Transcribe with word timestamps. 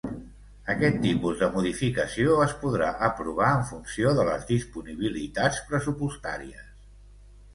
Aquest 0.73 0.95
tipus 1.01 1.35
de 1.41 1.49
modificació 1.57 2.37
es 2.45 2.55
podrà 2.63 2.87
aprovar 3.09 3.51
en 3.57 3.61
funció 3.71 4.13
de 4.21 4.25
les 4.31 4.49
disponibilitats 4.55 5.63
pressupostàries. 5.69 6.73